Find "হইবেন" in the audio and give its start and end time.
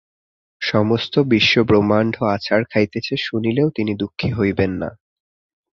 4.31-4.71